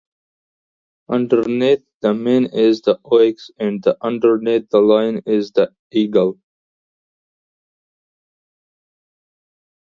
Underneath 1.09 1.83
the 2.01 2.15
man 2.15 2.47
is 2.47 2.81
the 2.81 2.97
ox 3.05 3.51
and 3.59 3.85
underneath 4.01 4.67
the 4.71 4.79
lion 4.81 5.21
is 5.27 5.51
the 5.51 5.71
eagle. 5.91 6.39